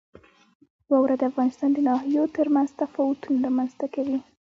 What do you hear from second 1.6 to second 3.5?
د ناحیو ترمنځ تفاوتونه